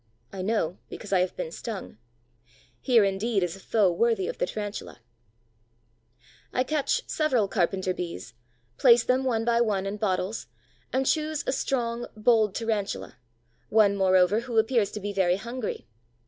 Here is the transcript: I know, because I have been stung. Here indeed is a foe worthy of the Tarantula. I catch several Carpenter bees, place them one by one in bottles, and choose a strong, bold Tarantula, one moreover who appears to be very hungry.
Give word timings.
I 0.33 0.41
know, 0.41 0.79
because 0.89 1.13
I 1.13 1.19
have 1.19 1.35
been 1.35 1.51
stung. 1.51 1.99
Here 2.79 3.03
indeed 3.03 3.43
is 3.43 3.55
a 3.55 3.59
foe 3.59 3.91
worthy 3.91 4.27
of 4.27 4.39
the 4.39 4.47
Tarantula. 4.47 4.99
I 6.51 6.63
catch 6.63 7.07
several 7.07 7.47
Carpenter 7.47 7.93
bees, 7.93 8.33
place 8.79 9.03
them 9.03 9.23
one 9.23 9.45
by 9.45 9.61
one 9.61 9.85
in 9.85 9.97
bottles, 9.97 10.47
and 10.91 11.05
choose 11.05 11.43
a 11.45 11.51
strong, 11.51 12.07
bold 12.17 12.55
Tarantula, 12.55 13.17
one 13.69 13.95
moreover 13.95 14.39
who 14.39 14.57
appears 14.57 14.89
to 14.93 14.99
be 14.99 15.13
very 15.13 15.35
hungry. 15.35 15.87